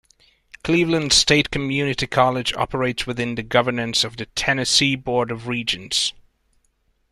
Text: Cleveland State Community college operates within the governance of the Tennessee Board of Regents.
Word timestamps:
Cleveland 0.63 1.13
State 1.13 1.51
Community 1.51 2.07
college 2.07 2.55
operates 2.55 3.05
within 3.05 3.35
the 3.35 3.43
governance 3.43 4.03
of 4.03 4.17
the 4.17 4.25
Tennessee 4.25 4.95
Board 4.95 5.29
of 5.29 5.47
Regents. 5.47 6.13